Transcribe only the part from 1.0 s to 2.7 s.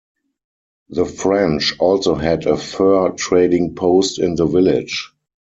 French also had a